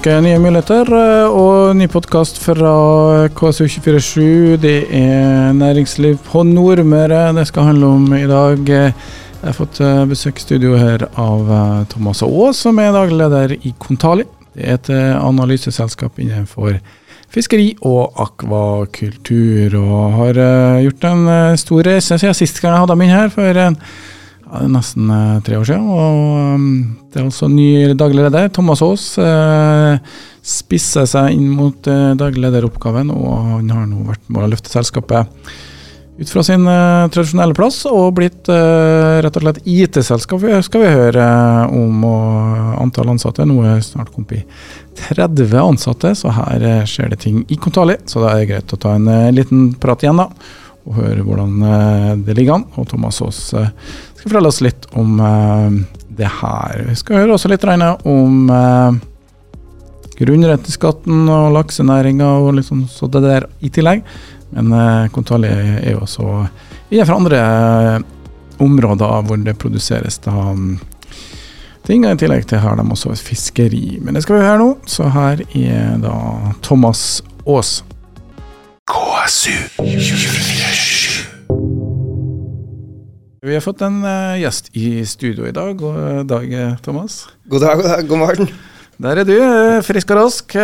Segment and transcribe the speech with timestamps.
[0.00, 2.70] Uke, nye muligheter eh, og ny podkast fra
[3.36, 4.54] KSU247.
[4.56, 8.62] Det er næringsliv på Nordmøre det skal handle om i dag.
[8.64, 8.94] Jeg
[9.42, 13.52] har fått eh, besøk i studio her av eh, Thomas Aas, som er daglig leder
[13.58, 14.24] i Kontali.
[14.54, 14.88] Det er et
[15.20, 16.78] analyseselskap innenfor
[17.28, 20.40] fiskeri og akvakultur, og har
[20.86, 21.28] gjort en
[21.60, 23.28] stor reise siden sist gang jeg hadde dem inn her.
[23.36, 23.76] for en
[24.50, 25.88] ja, nesten eh, tre år siden.
[25.88, 26.68] Og um,
[27.10, 28.50] det er også ny daglig leder.
[28.54, 34.24] Thomas Aas eh, spisser seg inn mot eh, daglig lederoppgaven, og han har nå vært
[34.28, 35.50] med å løfte selskapet
[36.20, 41.28] ut fra sin tradisjonelle plass og blitt rett og slett IT-selskap, skal vi høre
[41.72, 42.02] om.
[42.04, 44.42] Og antall ansatte nå er snart kommet i
[45.00, 47.96] 30 ansatte, så her skjer det ting i Kontali.
[48.04, 50.28] Så det er greit å ta en liten prat igjen, da
[50.88, 52.66] og høre hvordan eh, det ligger an.
[52.80, 53.70] Og Thomas Aas eh,
[54.14, 55.78] skal fortelle oss litt om eh,
[56.20, 56.84] det her.
[56.88, 58.50] Vi skal høre også litt om
[60.20, 64.02] grunnrenteskatten og laksenæringa og litt sånn så det der i tillegg.
[64.50, 64.74] Men
[65.14, 66.26] Kontali er jo også
[66.90, 67.40] innenfor andre
[68.60, 70.74] områder hvor det produseres da mm,
[71.86, 72.04] ting.
[72.04, 74.00] I tillegg til har de også fiskeri.
[74.02, 74.70] Men det skal vi høre nå.
[74.90, 76.16] Så her er da
[76.66, 77.80] Thomas Aas.
[78.90, 81.26] KSU 247.
[83.46, 85.76] Vi har fått en uh, gjest i studio i dag.
[85.78, 87.20] God uh, dag, eh, Thomas.
[87.46, 88.08] God dag, god dag.
[88.10, 88.50] God morgen.
[88.98, 90.56] Der er du, uh, frisk og rask.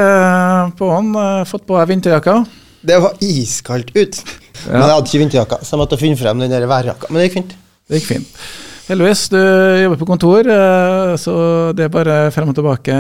[0.75, 1.15] på hånd,
[1.47, 2.41] fått på deg vinterjakka.
[2.83, 4.19] Det var iskaldt ut.
[4.19, 4.73] Ja.
[4.73, 7.13] Men jeg hadde ikke vinterjakka, så jeg måtte finne frem den værjakka.
[7.13, 7.55] Men det gikk fint.
[7.87, 8.43] Det gikk fint.
[8.87, 9.39] Heldigvis, du
[9.83, 11.33] jobber på kontor, eh, så
[11.75, 12.95] det er bare frem og tilbake.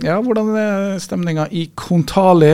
[0.00, 2.48] Ja, Hvordan er stemninga i Kontali?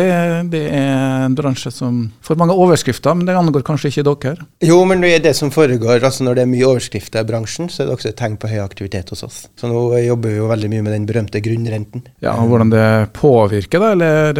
[0.50, 4.48] Det er en bransje som får mange overskrifter, men det angår kanskje ikke dere?
[4.66, 6.02] Jo, men det er det som foregår.
[6.02, 8.50] altså Når det er mye overskrifter i bransjen, så er det også et tegn på
[8.50, 9.38] høy aktivitet hos oss.
[9.54, 12.02] Så nå jobber vi jo veldig mye med den berømte grunnrenten.
[12.18, 13.92] Ja, og Hvordan det påvirker, da?
[13.94, 14.34] Eller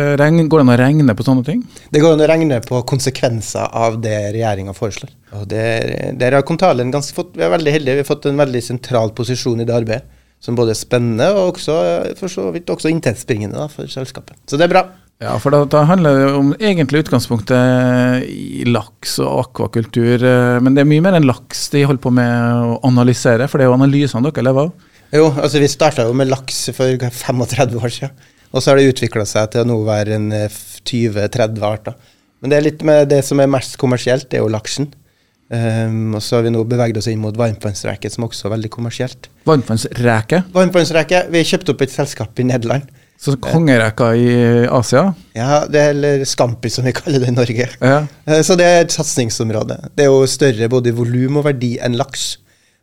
[0.51, 1.63] går det an å regne på sånne ting?
[1.95, 5.15] Det går an å regne på konsekvenser av det regjeringa foreslår.
[5.39, 8.63] Og der, der har Kontalen ganske fått, Vi er veldig heldige, har fått en veldig
[8.65, 10.19] sentral posisjon i det arbeidet.
[10.41, 11.75] Som både er spennende og også,
[12.17, 14.39] for så vidt også inntektsbringende for selskapet.
[14.49, 14.85] Så det er bra.
[15.21, 20.25] Ja, for da, handler det om egentlig utgangspunktet i laks og akvakultur.
[20.65, 22.31] Men det er mye mer enn laks de holder på med
[22.65, 24.89] å analysere, for det er jo analysene dere lever av?
[25.11, 28.17] Jo, altså vi starta jo med laks for 35 år siden.
[28.51, 32.17] Og så har det utvikla seg til å nå være en 20-30 eh, arter.
[32.41, 34.89] Men det er litt med det som er mest kommersielt, det er jo laksen.
[35.51, 38.69] Um, og så har vi nå beveget oss inn mot varmtvannsreke, som også er veldig
[38.71, 39.27] kommersielt.
[39.51, 40.45] Varmtvannsreke?
[40.55, 41.25] Varmtvannsreke.
[41.33, 42.85] Vi har kjøpt opp et selskap i Nederland.
[43.21, 44.29] Så kongereka i
[44.71, 45.03] Asia?
[45.37, 47.67] Ja, det er, eller Scampi, som vi kaller det i Norge.
[47.83, 47.97] Ja.
[48.31, 49.77] Uh, så det er et satsingsområde.
[49.99, 52.31] Det er jo større både i volum og verdi enn laks.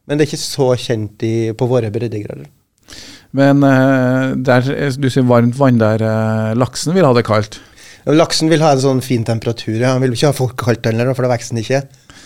[0.06, 2.52] Men det er ikke så kjent i, på våre breddegrader.
[3.38, 4.68] Men uh, der,
[5.00, 6.04] du sier varmt vann der.
[6.04, 7.62] Uh, laksen vil ha det kaldt?
[8.08, 9.80] Laksen vil ha en sånn fin temperatur.
[9.80, 9.96] Ja.
[9.96, 11.82] Han vil ikke ha folk kaldt heller, for da vokser den ikke.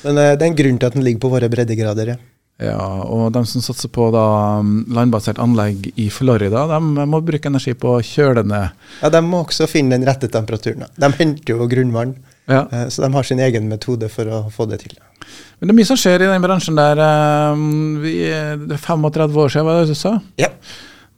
[0.06, 2.16] Men uh, det er en grunn til at den ligger på våre breddegrader.
[2.16, 2.20] ja.
[2.62, 2.78] Ja,
[3.10, 4.24] og de som satser på da,
[4.94, 8.76] landbasert anlegg i Florida, de må bruke energi på å kjøle ned.
[9.02, 10.86] Ja, de må også finne den rette temperaturen.
[10.94, 12.14] De henter jo grunnvann,
[12.46, 12.68] ja.
[12.70, 14.94] uh, så de har sin egen metode for å få det til.
[15.58, 17.02] Men det er mye som skjer i den bransjen der.
[18.06, 18.14] Vi,
[18.68, 20.16] det er 35 år siden, var det du sa?
[20.42, 20.54] Ja.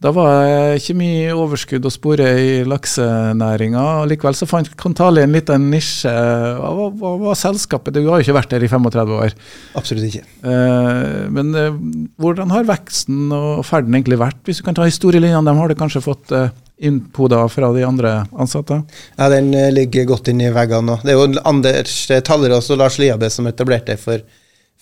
[0.04, 3.84] Da var det ikke mye overskudd å spore i laksenæringa.
[4.12, 6.12] Likevel så fant Kontali en liten nisje.
[6.12, 7.96] Hva, hva var selskapet?
[7.96, 9.36] Du har jo ikke vært der i 35 år.
[9.80, 10.26] Absolutt ikke.
[10.44, 11.80] Eh, men eh,
[12.20, 14.42] hvordan har veksten og ferden egentlig vært?
[14.44, 16.52] Hvis du kan ta historielinjene, dem har du kanskje fått eh,
[16.84, 18.82] innpoda fra de andre ansatte?
[19.16, 21.00] Ja, den eh, ligger godt inn i veggene nå.
[21.00, 21.96] Det er jo Anders
[22.28, 24.20] Tallerås og Lars Liabe som etablerte det for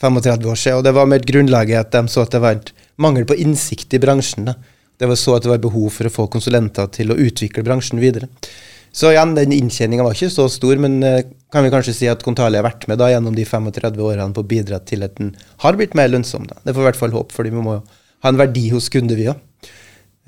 [0.02, 0.82] 35 år siden.
[0.82, 3.94] Og det var med grunnlaget at de så at det var et mangel på innsikt
[3.94, 4.50] i bransjen.
[4.50, 4.58] da
[5.02, 8.02] det var så at det var behov for å få konsulenter til å utvikle bransjen
[8.02, 8.28] videre.
[8.94, 12.22] Så igjen, den inntjeninga var ikke så stor, men uh, kan vi kanskje si at
[12.26, 15.32] Kontali har vært med da gjennom de 35 årene på å bidra til at den
[15.64, 16.46] har blitt mer lønnsom.
[16.50, 16.60] Da.
[16.62, 19.30] Det får i hvert fall håp, fordi vi må ha en verdi hos kunder, vi
[19.32, 19.42] òg.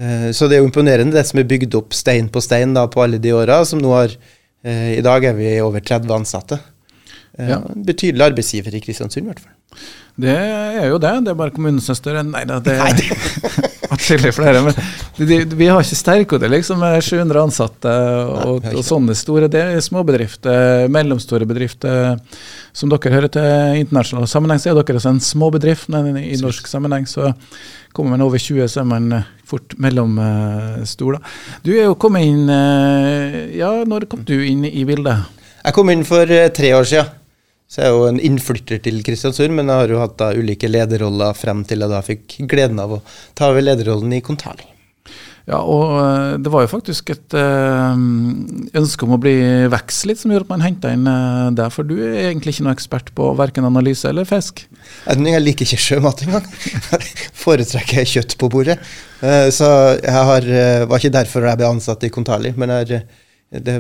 [0.01, 2.87] Uh, så det er jo imponerende, det som er bygd opp stein på stein da,
[2.89, 6.63] på alle de åra, som nå har uh, I dag er vi over 30 ansatte.
[7.37, 7.59] Ja.
[7.61, 9.53] Betydelig arbeidsgiver i Kristiansund, i hvert fall.
[10.13, 11.11] Det er jo det.
[11.25, 12.21] Det er bare er større.
[12.23, 12.99] Nei da, det er
[13.93, 14.61] atskillig flere.
[14.61, 14.75] Men
[15.17, 17.93] de, de, vi har ikke Sterkode liksom, med 700 ansatte
[18.29, 19.49] og, og, sånne store.
[19.49, 22.19] Det er småbedrifter, mellomstore bedrifter.
[22.77, 25.89] Som dere hører til internasjonal sammenheng, så er dere også en småbedrift.
[25.93, 27.33] Men i norsk sammenheng så
[27.93, 29.09] kommer man over 20, så er man
[29.49, 31.17] fort mellomstor.
[31.65, 32.45] Du er jo kommet inn
[33.57, 35.41] Ja, når kom du inn i bildet?
[35.63, 37.22] Jeg kom inn for eh, tre år siden.
[37.73, 40.69] Så jeg er jo en innflytter til Kristiansund, men jeg har jo hatt da ulike
[40.69, 43.01] lederroller frem til jeg da fikk gleden av å
[43.33, 44.67] ta over lederrollen i Kontali.
[45.49, 48.03] Ja, og eh, det var jo faktisk et øh,
[48.79, 49.33] ønske om å bli
[49.73, 52.67] vekst litt som gjorde at man henta inn øh, deg, for du er egentlig ikke
[52.69, 54.63] noe ekspert på verken analyse eller fisk?
[55.09, 56.47] Jeg liker ikke sjømat engang.
[57.43, 58.77] Foretrekker kjøtt på bordet.
[59.55, 59.67] Så
[60.03, 60.47] jeg har,
[60.91, 63.22] var ikke derfor jeg ble ansatt i Kontali, men jeg, det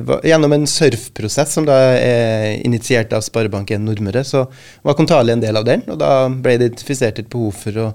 [0.05, 4.45] var gjennom en surfprosess som da er initiert av Sparebanken Nordmøre, så
[4.85, 7.87] var Kontali en del av den, og da ble det identifisert et behov for å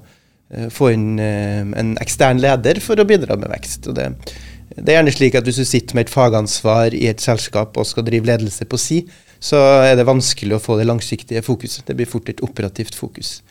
[0.50, 3.90] Eh, få inn eh, en ekstern leder for å bidra med vekst.
[3.92, 4.06] Det,
[4.72, 7.88] det, er gjerne slik at Hvis du sitter med et fagansvar i et selskap og
[7.88, 9.02] skal drive ledelse på si,
[9.38, 11.84] så er det vanskelig å få det langsiktige fokuset.
[11.86, 13.42] Det blir fort et operativt fokus.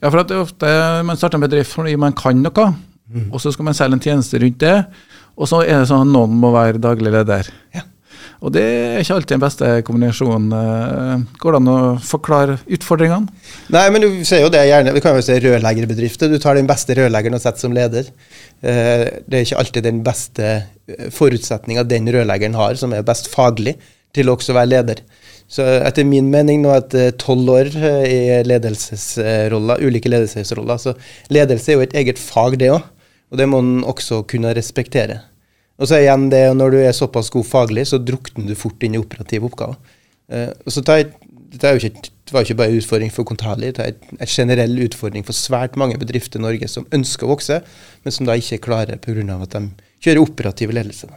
[0.00, 0.70] Ja, for det er ofte
[1.04, 2.68] Man starter en bedrift fordi man kan noe,
[3.10, 3.28] mm.
[3.32, 4.78] og så skal man selge en tjeneste rundt det.
[5.34, 7.50] Og så er det sånn at noen må være daglig leder.
[7.74, 7.82] Ja.
[8.44, 10.50] Og det er ikke alltid den beste kombinasjonen.
[10.52, 13.32] Eh, går det an å forklare utfordringene?
[13.72, 14.92] Nei, men du ser jo det gjerne.
[14.92, 16.28] Vi kan jo se rørleggerbedrifter.
[16.28, 18.10] Du tar den beste rørleggeren og setter som leder.
[18.60, 23.32] Eh, det er ikke alltid den beste eh, forutsetninga den rørleggeren har, som er best
[23.32, 23.78] faglig,
[24.14, 25.00] til å også være leder.
[25.48, 27.68] Så etter min mening, nå etter tolv år
[28.08, 30.94] i ledelsesroller, ulike ledelsesroller, så
[31.32, 32.84] ledelse er jo et eget fag, det òg.
[33.32, 35.20] Og det må man også kunne respektere.
[35.80, 38.94] Og så igjen det, når du er såpass god faglig, så drukner du fort inn
[38.94, 39.78] i operative oppgaver.
[40.30, 41.10] Uh, og så tar, ikke,
[41.50, 45.36] det var jo ikke bare en utfordring for Kontali, det er en generell utfordring for
[45.36, 47.60] svært mange bedrifter i Norge som ønsker å vokse,
[48.04, 49.36] men som da ikke klarer pga.
[49.42, 49.66] at de
[50.04, 51.10] kjører operativ ledelse.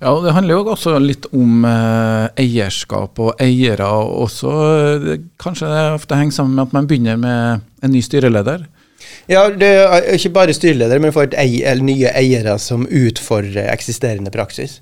[0.00, 3.84] Ja, og Det handler jo også litt om eh, eierskap og eiere.
[3.84, 4.50] og også,
[5.04, 8.64] Det, Kanskje det ofte henger sammen med at man begynner med en ny styreleder.
[9.30, 14.80] Ja, det er ikke bare styreleder, men for eier, nye eiere som utfordrer eksisterende praksis.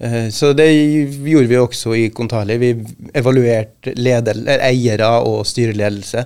[0.00, 2.56] Eh, så det gjorde vi også i Kontali.
[2.56, 2.72] Vi
[3.20, 6.24] evaluerte eiere og styreledelse.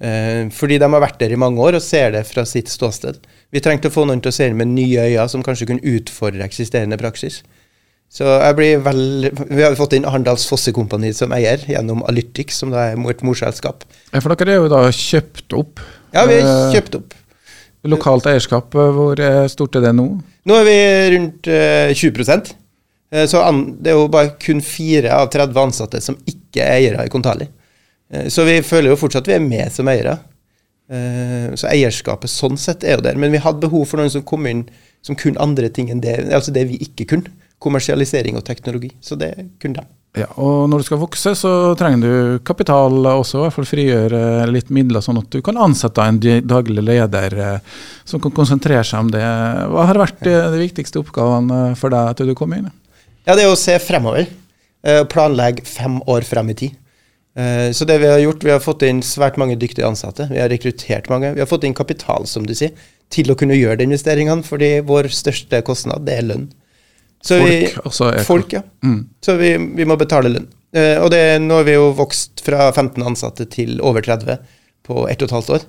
[0.00, 3.18] Eh, fordi de har vært der i mange år og ser det fra sitt ståsted.
[3.50, 5.96] Vi trengte å få noen til å se det med nye øyne, som kanskje kunne
[5.98, 7.42] utfordre eksisterende praksis.
[8.10, 12.72] Så jeg blir vel, Vi har fått inn Arendals Fossekompani som eier, gjennom Alytic, som
[12.74, 13.86] da er et morselskap.
[14.10, 17.14] Ja, For dere er jo da kjøpt opp ja, vi har eh, kjøpt opp.
[17.90, 19.20] Lokalt eierskap, eh, hvor
[19.52, 20.08] stort er det nå?
[20.48, 20.78] Nå er vi
[21.14, 22.50] rundt uh, 20 uh,
[23.30, 23.44] Så
[23.78, 27.46] det er jo bare kun fire av 30 ansatte som ikke er eiere i Kontali.
[28.26, 30.16] Så vi føler jo fortsatt at vi er med som eiere.
[31.54, 33.14] så eierskapet sånn sett er jo der.
[33.14, 34.64] Men vi hadde behov for noen som kom inn
[35.06, 37.30] som kunne andre ting enn det, altså det vi ikke kunne.
[37.60, 38.92] Kommersialisering og teknologi.
[39.04, 39.88] Så det kunne de.
[40.18, 44.22] Ja, og når du skal vokse, så trenger du kapital også, i hvert fall frigjøre
[44.50, 47.76] litt midler, sånn at du kan ansette en daglig leder eh,
[48.08, 49.22] som kan konsentrere seg om det.
[49.22, 52.66] Hva har vært de, de viktigste oppgavene for deg til du kom inn?
[53.22, 54.26] Ja, Det er å se fremover.
[54.82, 56.78] Eh, planlegge fem år frem i tid.
[57.38, 60.26] Eh, så det vi har gjort, vi har fått inn svært mange dyktige ansatte.
[60.32, 61.36] Vi har rekruttert mange.
[61.36, 62.74] Vi har fått inn kapital, som du sier,
[63.14, 66.48] til å kunne gjøre de investeringene, fordi vår største kostnad, det er lønn.
[67.20, 68.62] Så folk, vi, altså, folk, ja.
[68.84, 69.02] Mm.
[69.20, 70.48] Så vi, vi, må betale lønn.
[70.72, 74.38] Eh, og det, nå har vi jo vokst fra 15 ansatte til over 30
[74.86, 75.68] på ett og et halvt år.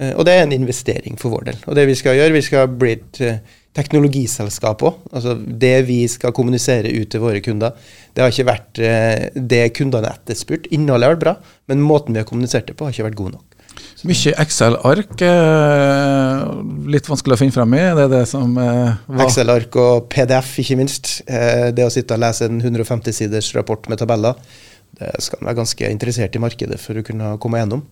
[0.00, 1.60] Eh, og det er en investering for vår del.
[1.68, 4.98] Og det vi skal gjøre, vi skal bli et uh, teknologiselskap òg.
[5.12, 7.76] Altså det vi skal kommunisere ut til våre kunder.
[8.16, 10.66] Det har ikke vært uh, det kundene har etterspurt.
[10.74, 11.36] Innholdet har vært bra,
[11.70, 13.59] men måten vi har kommunisert det på, har ikke vært god nok.
[14.08, 15.22] Mye Excel-ark.
[16.90, 17.82] Litt vanskelig å finne frem i.
[17.98, 21.12] Det er det som eh, var Excel-ark og PDF, ikke minst.
[21.28, 24.38] Eh, det å sitte og lese en 150-siders rapport med tabeller,
[25.00, 27.84] det skal en være ganske interessert i markedet for å kunne komme gjennom.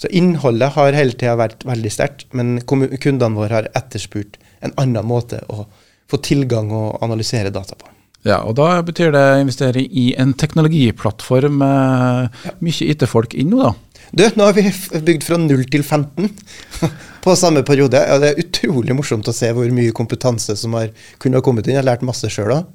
[0.00, 5.04] Så innholdet har hele tida vært veldig sterkt, men kundene våre har etterspurt en annen
[5.06, 5.66] måte å
[6.10, 7.90] få tilgang og analysere data på.
[8.24, 13.74] Ja, og Da betyr det å investere i en teknologiplattform mye IT-folk inn nå, da?
[14.10, 14.66] Du, nå har vi
[15.06, 16.28] bygd fra 0 til 15
[17.24, 18.00] på samme periode.
[18.00, 20.90] Ja, det er utrolig morsomt å se hvor mye kompetanse som har
[21.22, 21.76] kunnet ha kommet inn.
[21.76, 22.68] Jeg har lært masse sjøl òg.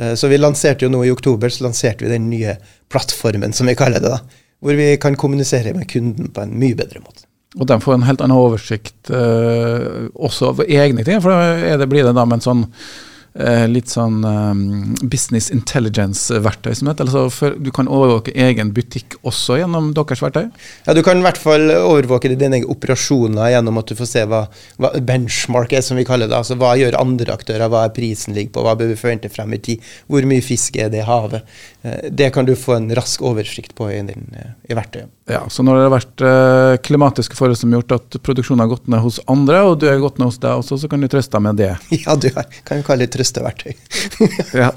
[0.00, 2.56] Eh, så vi lanserte jo nå i oktober så lanserte vi den nye
[2.92, 4.14] plattformen, som vi kaller det.
[4.14, 7.26] da, Hvor vi kan kommunisere med kunden på en mye bedre måte.
[7.58, 11.20] Og de får en helt annen oversikt eh, også over egne ting.
[11.24, 12.64] For det, blir det da med en sånn
[13.70, 14.62] litt sånn um,
[15.06, 17.06] business intelligence-verktøy som heter.
[17.06, 20.48] Altså du kan overvåke egen butikk også gjennom deres verktøy?
[20.86, 24.42] Ja, du kan i hvert fall overvåke dine operasjoner gjennom at du får se hva,
[24.82, 26.38] hva benchmark er, som vi kaller det.
[26.38, 29.54] Altså hva gjør andre aktører, hva er prisen ligger på, hva bør vi forvente frem
[29.54, 31.46] i tid, hvor mye fisk er det i havet.
[31.84, 35.14] Uh, det kan du få en rask oversikt på i, din, uh, i verktøyet.
[35.28, 38.70] Ja, så når det har vært eh, klimatiske forhold som har gjort at produksjonen har
[38.70, 41.08] gått ned hos andre, og du har gått ned hos deg også, så kan du
[41.12, 41.74] trøste deg med det?
[41.98, 42.30] Ja, du
[42.64, 43.72] kan kalle det trøsteverktøy.
[44.62, 44.70] ja.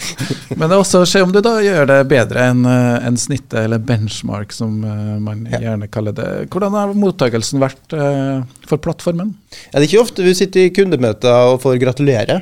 [0.55, 3.19] Men det er også å se om du da gjør det bedre enn uh, en
[3.19, 5.61] snittet, eller benchmark, som uh, man ja.
[5.67, 6.29] gjerne kaller det.
[6.51, 9.33] Hvordan har mottakelsen vært uh, for plattformen?
[9.71, 12.41] Ja, det er ikke ofte vi sitter i kundemøter og får gratulere.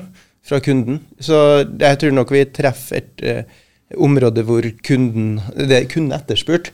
[0.49, 1.03] fra kunden.
[1.21, 1.35] Så
[1.77, 3.57] jeg tror nok vi treffer et eh,
[4.01, 6.71] område hvor kunden, det er kunden etterspurt.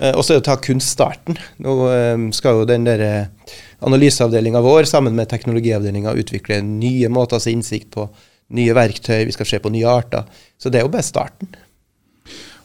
[0.00, 1.38] Eh, og så er det å ta kun starten.
[1.62, 7.38] Nå eh, skal jo den der eh, analyseavdelinga vår sammen med teknologiavdelinga utvikle nye måter
[7.38, 8.08] å se innsikt på,
[8.56, 10.26] nye verktøy, vi skal se på nye arter.
[10.60, 11.50] Så det er jo bare starten.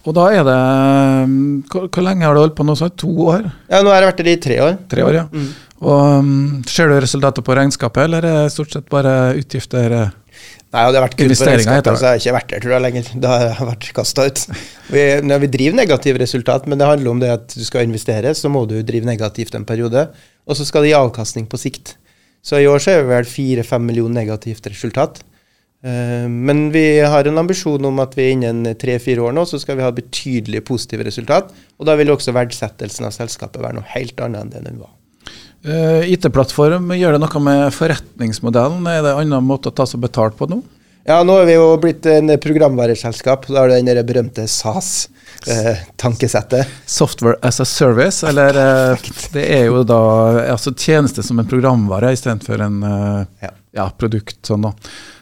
[0.08, 0.58] Og da er det
[1.68, 2.78] Hvor, hvor lenge har du holdt på nå?
[2.80, 2.88] Så?
[3.02, 3.50] To år?
[3.68, 4.78] Ja, nå har jeg vært der i tre år.
[4.92, 5.26] Tre år, ja.
[5.34, 5.50] Mm.
[5.78, 6.30] Og um,
[6.70, 9.98] Ser du resultater på regnskapet, eller er det stort sett bare utgifter?
[9.98, 10.16] eh?
[10.68, 12.84] Nei, det har vært kun på regnskapet, så jeg har ikke vært der tror jeg
[12.86, 13.12] lenger.
[13.24, 14.42] Da har jeg vært kasta ut.
[14.94, 18.34] Vi, når vi driver negative resultat, men det handler om det at du skal investere,
[18.38, 20.08] så må du drive negativt en periode.
[20.48, 21.96] Og så skal det gi avkastning på sikt.
[22.46, 25.24] Så i år så er det vel 4-5 millioner negativt resultat.
[25.84, 29.78] Eh, Men vi har en ambisjon om at vi innen tre-fire år nå så skal
[29.78, 31.52] vi ha betydelig positive resultat.
[31.80, 34.90] Og da vil også verdsettelsen av selskapet være noe helt annet enn det den var.
[35.68, 38.88] Eh, IT-plattform, gjør det noe med forretningsmodellen?
[38.88, 40.62] Er det en annen måte å ta seg betalt på nå?
[41.08, 43.46] Ja, nå er vi jo blitt en programvareselskap.
[43.48, 44.44] Da har du den berømte
[45.48, 46.68] SAS-tankesettet.
[46.86, 48.98] Software as a service, eller eh,
[49.34, 50.00] det er jo da
[50.52, 53.52] altså tjeneste som en programvare istedenfor en eh, Ja.
[53.80, 54.40] ja, produkt.
[54.48, 54.72] sånn da.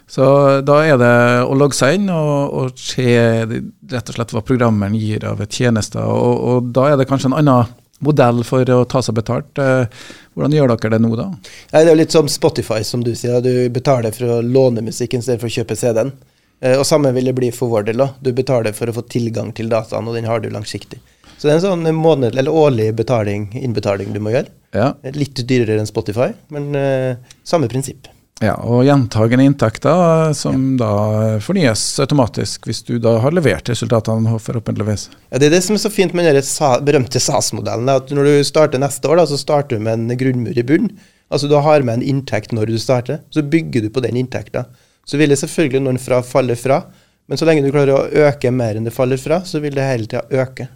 [0.07, 0.25] Så
[0.61, 1.15] da er det
[1.49, 3.07] å logge seg inn og, og se
[3.45, 6.05] rett og slett hva programmeren gir av tjenester.
[6.05, 7.73] Og, og da er det kanskje en annen
[8.05, 9.57] modell for å ta seg betalt.
[9.61, 9.87] Eh,
[10.35, 11.29] Hvordan gjør dere det nå, da?
[11.31, 13.39] Nei, det er jo litt som Spotify, som du sier.
[13.41, 16.11] Du betaler for å låne musikken istedenfor å kjøpe CD-en.
[16.59, 18.03] Eh, og samme vil det bli for vår del.
[18.19, 20.99] Du betaler for å få tilgang til dataen, og den har du langsiktig.
[21.35, 24.51] Så det er en sånn måned, eller årlig betaling, innbetaling du må gjøre.
[24.75, 28.07] Ja, Litt dyrere enn Spotify, men uh, samme prinsipp.
[28.43, 35.07] Ja Og gjentagende inntekter som da fornyes automatisk hvis du da har levert resultatene, forhåpentligvis.
[35.29, 37.89] Ja, Det er det som er så fint med den berømte SAS-modellen.
[37.89, 40.97] at Når du starter neste år, da, så starter du med en grunnmur i bunnen.
[41.31, 44.65] Altså Du har med en inntekt når du starter, så bygger du på den inntekta.
[45.05, 46.83] Så vil det selvfølgelig noen fra falle fra,
[47.27, 49.85] men så lenge du klarer å øke mer enn det faller fra, så vil det
[49.85, 50.67] hele tida øke.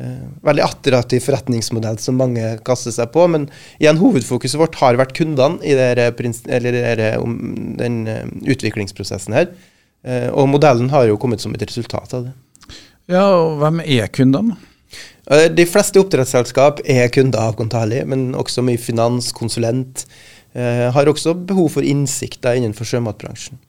[0.00, 3.48] Eh, veldig attraktiv forretningsmodell som mange kaster seg på, men
[3.82, 5.76] igjen hovedfokuset vårt har vært kundene i
[7.20, 7.36] om
[7.76, 9.50] den eh, utviklingsprosessen her.
[10.02, 12.36] Eh, og modellen har jo kommet som et resultat av det.
[13.12, 14.56] Ja, og hvem er kundene?
[15.22, 20.06] De fleste oppdrettsselskap er kunder av Kontali, men også mye finans, konsulent.
[20.52, 23.60] Eh, har også behov for innsikter innenfor sjømatbransjen.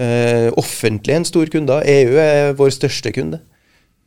[0.00, 1.76] Eh, offentlig en stor kunde.
[1.84, 3.42] EU er vår største kunde.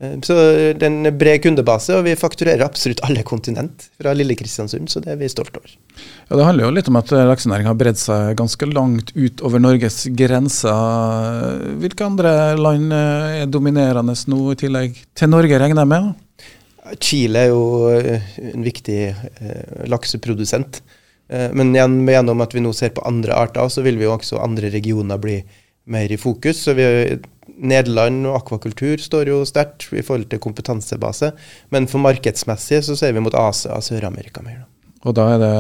[0.02, 0.36] Eh, så
[0.78, 5.02] det er en bred kundebase, og vi fakturerer absolutt alle kontinent fra lille Kristiansund, så
[5.04, 5.74] det er vi stolt over.
[6.30, 10.06] Ja, Det handler jo litt om at laksenæringa har bredd seg ganske langt utover Norges
[10.18, 11.58] grenser.
[11.82, 16.16] Hvilke andre land eh, er dominerende nå, i tillegg til Norge, regner jeg med?
[17.04, 20.82] Chile er jo eh, en viktig eh, lakseprodusent.
[21.30, 24.42] Eh, men gjennom at vi nå ser på andre arter, så vil vi jo også
[24.44, 25.42] andre regioner bli
[25.92, 26.64] mer i fokus.
[26.66, 26.88] Så vi,
[27.58, 31.32] Nederland og akvakultur står jo sterkt i forhold til kompetansebase.
[31.74, 34.64] Men for markedsmessig så ser vi mot Asia og Sør-Amerika mer.
[34.64, 34.68] da.
[35.08, 35.56] Og da er det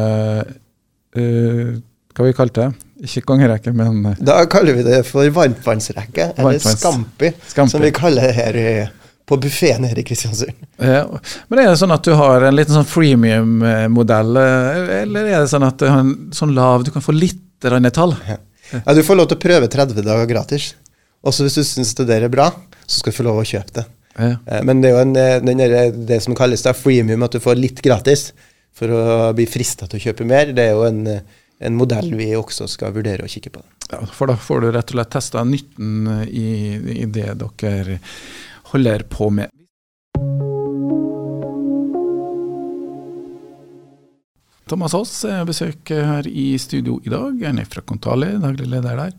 [1.17, 1.73] uh,
[2.17, 2.67] Hva vi kalt det?
[3.05, 7.69] Ikke kongerekke, men eh, Da kaller vi det for varmtvannsrekke, eller skampi, Scampi.
[7.71, 8.71] som vi kaller det her i,
[9.29, 10.57] på buffeen her i Kristiansund.
[10.81, 11.03] Ja,
[11.51, 15.51] men er det sånn at du har en liten sånn freemium-modell, eh, eller er det
[15.53, 18.39] sånn at du har en sånn lav Du kan få litt grann Ja.
[18.73, 20.73] Ja, Du får lov til å prøve 30 dager gratis.
[21.25, 22.51] Også hvis du syns det der er bra,
[22.85, 23.85] så skal du få lov å kjøpe det.
[24.17, 24.35] Ja.
[24.45, 27.31] Eh, Men det er jo en, eh, den der, det som kalles da freemium, at
[27.35, 28.31] du får litt gratis
[28.73, 30.53] for å bli frista til å kjøpe mer.
[30.53, 31.21] Det er jo en, eh,
[31.59, 33.63] en modell vi også skal vurdere å kikke på.
[33.91, 37.99] Ja, for da får du rett og slett testa nytten i, i det dere
[38.73, 39.49] holder på med.
[44.67, 47.39] Thomas Aas besøk her i studio i dag.
[47.47, 49.13] Han er fra Kontali, daglig leder der.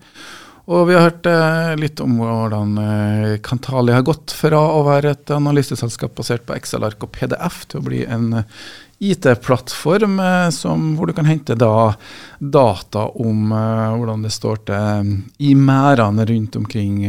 [0.68, 5.14] Og vi har hørt eh, litt om hvordan eh, Kantali har gått fra å være
[5.14, 8.58] et analyseselskap basert på Excel-ark og PDF til å bli en eh,
[8.98, 10.50] IT-plattform eh,
[10.98, 11.94] hvor du kan hente da
[12.38, 15.14] data om eh, hvordan det står til eh,
[15.48, 17.00] i merdene rundt omkring.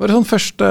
[0.00, 0.62] Bare sånn først,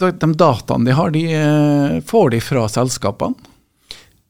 [0.00, 0.10] de,
[0.40, 3.52] dataene de har, de får de fra selskapene.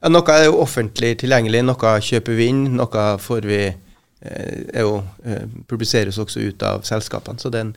[0.02, 3.78] Ja, noe er jo offentlig tilgjengelig, noe kjøper vi inn, noe får vi eh,
[4.26, 7.38] er jo, eh, publiseres også ut av selskapene.
[7.40, 7.76] Så det er en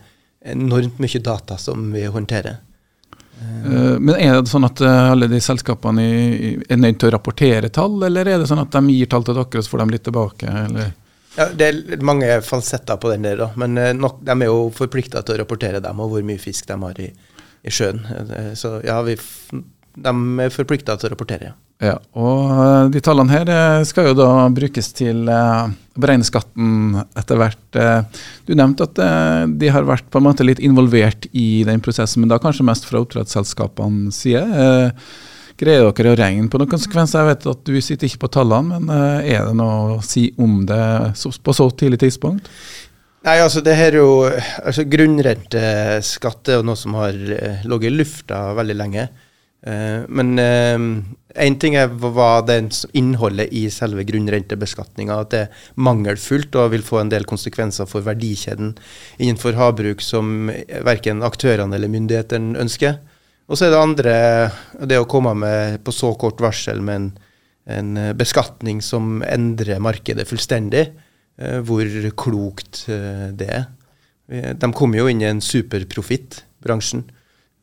[0.55, 2.57] enormt mye data som vi håndterer.
[3.41, 6.05] Eh, Men er det sånn at eh, alle de selskapene
[6.69, 9.37] er nødt til å rapportere tall, eller er det sånn at de gir tall til
[9.39, 10.55] dere, og så får de litt tilbake?
[10.65, 10.91] Eller?
[11.37, 13.51] Ja, det er mange falsetter på den der, da.
[13.55, 16.67] men eh, nok, de er jo forplikta til å rapportere dem og hvor mye fisk
[16.67, 17.09] de har i,
[17.63, 18.01] i sjøen.
[18.09, 19.15] Eh, Så ja, vi,
[19.95, 20.13] de
[20.45, 21.53] er forplikta til å rapportere.
[21.53, 21.57] ja.
[21.79, 25.69] Ja, og De tallene her skal jo da brukes til å
[25.99, 27.79] beregne skatten etter hvert.
[28.43, 28.99] Du nevnte at
[29.61, 32.87] de har vært på en måte litt involvert i den prosessen, men da kanskje mest
[32.87, 34.67] fra oppdrettsselskapenes side.
[35.59, 37.19] Greier dere å regne på noen konsekvenser?
[37.19, 38.91] Jeg vet at du sitter ikke på tallene, men
[39.23, 40.83] er det noe å si om det
[41.15, 42.47] på så tidlig tidspunkt?
[43.27, 47.97] Nei, altså det her er jo altså Grunnrenteskatt er noe som har eh, ligget i
[47.97, 49.09] lufta veldig lenge.
[49.67, 52.61] Uh, men én uh, ting er hva det
[52.97, 55.19] innholdet i selve grunnrentebeskatninga.
[55.19, 58.75] At det er mangelfullt og vil få en del konsekvenser for verdikjeden
[59.17, 60.51] innenfor havbruk som
[60.87, 63.01] verken aktørene eller myndighetene ønsker.
[63.49, 64.15] Og så er det andre,
[64.85, 67.11] det å komme med på så kort varsel med en,
[67.65, 70.91] en beskatning som endrer markedet fullstendig.
[71.39, 71.87] Eh, hvor
[72.19, 73.67] klokt eh, det er.
[74.29, 77.07] De kommer jo inn i en superprofitt, bransjen.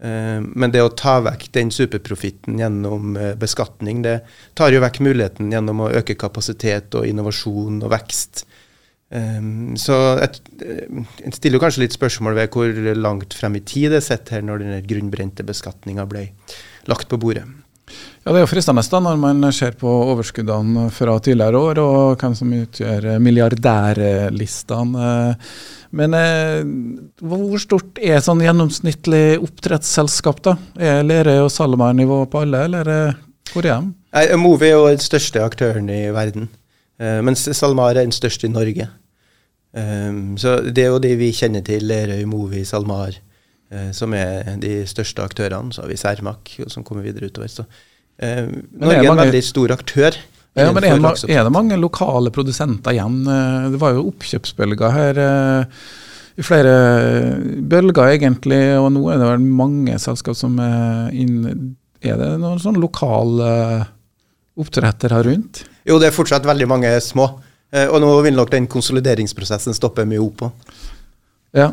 [0.03, 4.21] Eh, men det å ta vekk den superprofitten gjennom beskatning, det
[4.59, 8.47] tar jo vekk muligheten gjennom å øke kapasitet og innovasjon og vekst.
[9.07, 14.33] Så jeg stiller kanskje litt spørsmål ved hvor langt frem i tid det er sett
[14.35, 16.25] her når den grunnbrente beskatninga ble
[16.91, 17.45] lagt på bordet.
[18.25, 22.19] Ja, Det er jo fristende da, når man ser på overskuddene fra tidligere år og
[22.19, 25.11] hvem som utgjør milliardærlistene.
[25.97, 26.67] Men eh,
[27.25, 30.43] hvor stort er sånn gjennomsnittlig oppdrettsselskap?
[30.45, 30.57] da?
[30.77, 34.37] Er Lerøy og SalMar nivå på alle, eller eh, hvor er de?
[34.41, 36.49] Movi er jo den største aktøren i verden,
[37.01, 38.89] eh, mens SalMar er den største i Norge.
[39.77, 43.19] Så det er jo de vi kjenner til, Lerøy, Movi, SalMar,
[43.93, 45.69] som er de største aktørene.
[45.75, 47.51] Så har vi Cermaq, som kommer videre utover.
[47.53, 47.67] så
[48.17, 48.49] Eh,
[48.81, 50.17] Norge er en veldig stor aktør.
[50.57, 50.97] Ja, men er,
[51.29, 53.21] er, det mange lokale produsenter igjen?
[53.29, 55.81] Eh, det var jo oppkjøpsbølger her eh,
[56.41, 56.77] i flere
[57.61, 58.61] bølger, egentlig.
[58.81, 63.51] Og nå er det vel mange selskap som er inn Er det noen sånn lokale
[64.57, 65.65] oppdrettere rundt?
[65.89, 67.29] Jo, det er fortsatt veldig mange små.
[67.77, 70.49] Og nå vil nok den konsolideringsprosessen stoppe mye opp på.
[71.57, 71.71] Ja,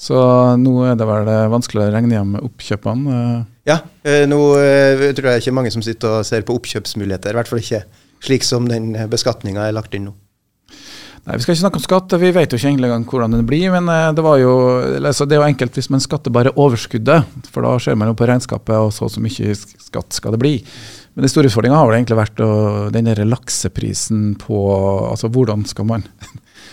[0.00, 0.16] så
[0.60, 3.20] nå er det vel vanskelig å regne hjem oppkjøpene.
[3.68, 7.34] Ja, eh, nå eh, tror jeg ikke mange som sitter og ser på oppkjøpsmuligheter.
[7.34, 7.82] I hvert fall ikke
[8.24, 10.16] slik som den beskatninga er lagt inn nå.
[11.26, 13.68] Nei, Vi skal ikke snakke om skatt, vi vet jo ikke egentlig hvordan den blir.
[13.74, 14.54] Men eh, det, jo,
[15.02, 18.16] altså det er jo enkelt hvis man skatter bare overskuddet, for da ser man jo
[18.16, 20.54] på regnskapet, og så så mye skatt skal det bli.
[21.14, 22.50] Men den store utfordringa har vel egentlig vært å,
[22.94, 24.60] den der lakseprisen på
[25.10, 26.04] Altså hvordan skal man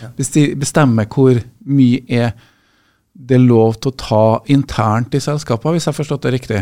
[0.61, 2.35] bestemme hvor mye er
[3.17, 6.61] det lov til å ta internt i selskapet, hvis jeg har forstått det riktig?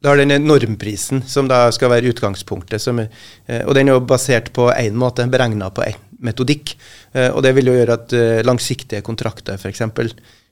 [0.00, 2.82] Du har denne normprisen, som da skal være utgangspunktet.
[2.82, 6.76] Som, eh, og den er jo basert på én måte, beregna på én metodikk.
[7.12, 9.82] Eh, og det vil jo gjøre at eh, langsiktige kontrakter, f.eks.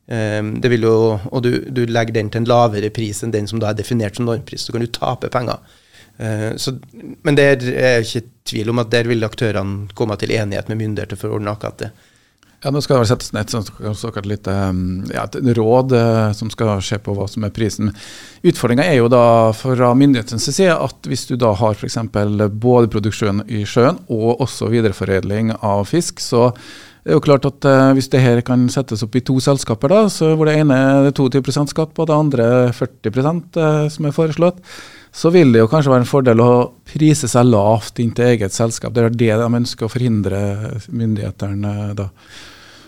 [0.04, 3.60] Det vil jo, og du, du, legger den til en lavere pris enn den som
[3.60, 4.66] da er definert som normpris.
[4.66, 5.62] Så kan du tape penger.
[6.60, 6.74] Så,
[7.24, 11.16] men det er ikke tvil om at der vil aktørene komme til enighet med myndigheter
[11.16, 11.88] for å ordne akkurat det.
[12.64, 14.52] Ja, Nå skal det vel settes ned et såkalt lite
[15.12, 15.26] ja,
[15.58, 17.90] råd eh, som skal se på hva som er prisen.
[18.40, 21.98] Utfordringa er jo da fra myndighetenes side at hvis du da har f.eks.
[22.56, 26.54] både produksjon i sjøen og også videreforedling av fisk, så
[27.04, 29.92] det er jo klart at uh, Hvis det her kan settes opp i to selskaper,
[29.92, 33.12] da, så hvor det ene er 22% skatt på, det andre 40
[33.60, 34.64] uh, som er foreslått,
[35.12, 36.54] så vil det jo kanskje være en fordel å
[36.88, 38.96] prise seg lavt inn til eget selskap.
[38.96, 40.40] Det er det de ønsker å forhindre
[40.88, 42.08] myndighetene da.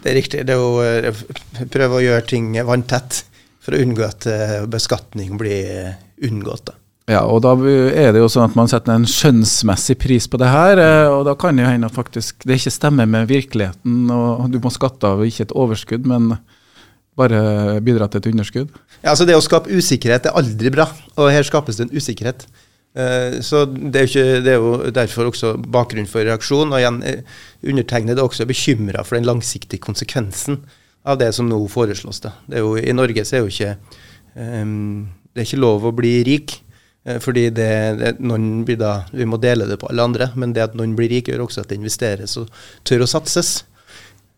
[0.07, 0.43] Det er riktig.
[0.47, 1.23] Det er å eh,
[1.67, 3.25] prøve å gjøre ting vanntett
[3.59, 5.97] for å unngå at eh, beskatning blir eh,
[6.29, 6.69] unngått.
[6.69, 6.77] da.
[7.11, 10.51] Ja, og da er det jo sånn at man setter en skjønnsmessig pris på det
[10.51, 10.79] her.
[11.11, 14.61] Og da kan det jo hende at faktisk det ikke stemmer med virkeligheten, og du
[14.63, 16.33] må skatte av ikke et overskudd, men
[17.19, 18.71] bare bidra til et underskudd.
[19.01, 22.47] Ja, altså Det å skape usikkerhet er aldri bra, og her skapes det en usikkerhet.
[22.97, 26.73] Eh, så det er, ikke, det er, jo derfor også bakgrunnen for reaksjon.
[26.73, 30.63] Og igjen, eh, undertegnede er også bekymra for den langsiktige konsekvensen
[31.07, 32.23] av det som nå foreslås.
[32.25, 33.77] Det er jo, I Norge så er jo ikke
[34.35, 36.63] um, det er ikke lov å bli rik.
[37.23, 40.65] Fordi det, det, noen blir da, Vi må dele det på alle andre, men det
[40.65, 42.49] at noen blir rik, gjør også at det investeres og
[42.83, 43.61] tør å satses.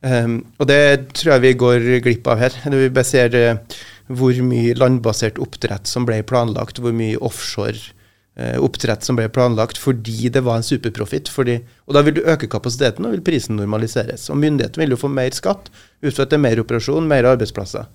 [0.05, 2.59] Um, og det tror jeg vi går glipp av her.
[2.68, 3.79] Vi bare ser uh,
[4.12, 7.97] hvor mye landbasert oppdrett som ble planlagt, hvor mye offshore
[8.38, 11.31] oppdrett som ble planlagt fordi det var en superprofitt.
[11.35, 14.29] Og da vil du øke kapasiteten, og vil prisen normaliseres.
[14.31, 15.72] Og myndighetene vil jo få mer skatt
[16.05, 17.88] ut fra at det er mer operasjon, mer arbeidsplasser.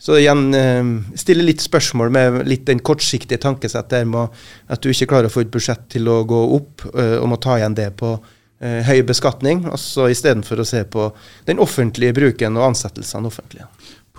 [0.00, 4.32] Så igjen eh, stille litt spørsmål med litt den kortsiktige tankesettet der med
[4.72, 7.36] at du ikke klarer å få et budsjett til å gå opp, eh, og må
[7.36, 11.10] ta igjen det på eh, høy beskatning, altså istedenfor å se på
[11.50, 13.68] den offentlige bruken og ansettelsene offentlige.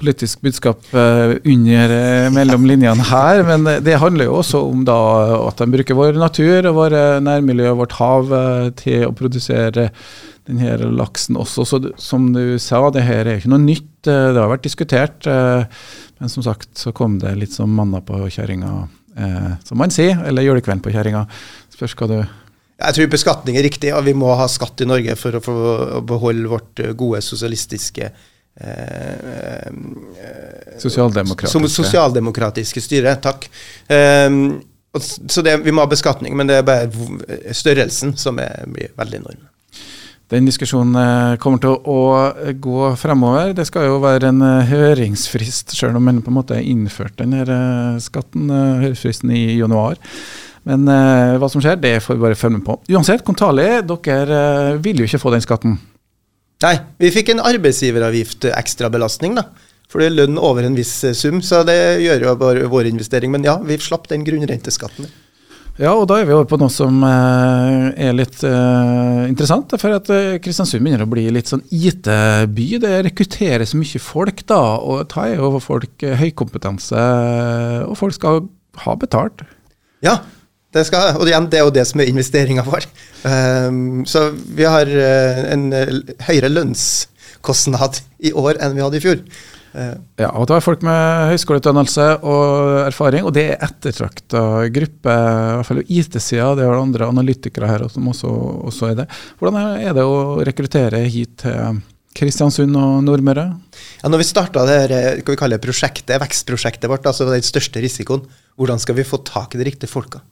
[0.01, 4.97] Politisk budskap uh, under uh, mellom linjene her, men det handler jo også om da
[5.37, 8.35] at de bruker vår natur og våre nærmiljø og vårt hav
[8.81, 9.89] til å produsere
[10.49, 11.65] denne laksen også.
[11.67, 13.89] Så som du sa, det her er ikke noe nytt.
[14.07, 15.27] Det har vært diskutert.
[15.29, 18.71] Men som sagt så kom det litt som manna på kjerringa,
[19.67, 20.17] som man sier.
[20.25, 21.27] Eller julekvelden på kjerringa.
[21.77, 22.17] Spørs hva du
[22.81, 25.55] jeg tror beskatning er riktig, og vi må ha skatt i Norge for å, få
[26.07, 28.29] beholde vårt gode sosialistiske eh,
[30.81, 31.51] Sosialdemokratiske.
[31.51, 33.15] Som sosialdemokratiske styre.
[33.21, 33.47] Takk.
[33.87, 34.61] Um,
[34.99, 39.21] så det, vi må ha beskatning, men det er bare størrelsen som er, blir veldig
[39.21, 39.47] enorm.
[40.31, 42.01] Den diskusjonen eh, kommer til å
[42.63, 43.51] gå fremover.
[43.55, 47.17] Det skal jo være en eh, høringsfrist, selv om man på en måte har innført
[47.19, 47.43] denne
[48.03, 49.99] skatten, høringsfristen i januar.
[50.67, 52.75] Men hva som skjer, det får vi bare følge med på.
[52.93, 54.41] Uansett, Kontali, dere
[54.83, 55.79] vil jo ikke få den skatten.
[56.61, 59.47] Nei, vi fikk en arbeidsgiveravgift-ekstrabelastning, da.
[59.91, 62.91] For det er lønn over en viss eh, sum, så det gjør jo bare vår
[62.91, 63.33] investering.
[63.33, 65.09] Men ja, vi slapp den grunnrenteskatten.
[65.79, 69.73] Ja, og da er vi over på noe som uh, er litt uh, interessant.
[69.81, 70.11] For at
[70.43, 72.67] Kristiansund begynner å bli litt sånn IT-by.
[72.83, 74.61] Det rekrutterer så mye folk, da.
[74.85, 77.07] Og tar jo folk høykompetanse,
[77.87, 78.45] og folk skal
[78.85, 79.43] ha betalt.
[80.05, 80.19] Ja,
[80.71, 82.85] det skal, og igjen, det er jo det som er investeringa vår.
[83.27, 89.03] Um, så vi har uh, en uh, høyere lønnskostnad i år enn vi hadde i
[89.03, 89.19] fjor.
[89.75, 95.11] Uh, ja, og da er folk med høyskoleutdannelse og erfaring, og det er ettertrakta gruppe,
[95.11, 96.53] i hvert fall IT-sida.
[96.55, 98.31] Det er andre analytikere her som også,
[98.71, 99.09] også, er det.
[99.43, 101.83] Hvordan er det å rekruttere hit til
[102.15, 103.49] Kristiansund og Nordmøre?
[103.99, 108.23] Ja, når vi starta det prosjektet, vekstprosjektet vårt, altså den største risikoen,
[108.59, 110.23] hvordan skal vi få tak i de riktige folka?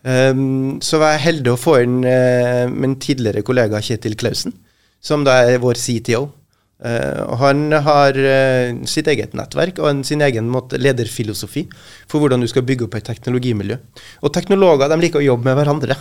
[0.00, 4.54] Um, så var jeg heldig å få inn uh, min tidligere kollega Kjetil Klausen,
[5.00, 6.22] som da er vår CTO.
[6.80, 11.66] Uh, han har uh, sitt eget nettverk og en, sin egen måte, lederfilosofi
[12.08, 13.76] for hvordan du skal bygge opp et teknologimiljø.
[14.24, 15.98] Og teknologer de liker å jobbe med hverandre.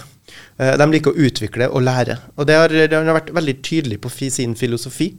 [0.55, 2.15] Uh, de liker å utvikle og lære.
[2.39, 5.11] Og det har, det har vært veldig tydelig på sin filosofi.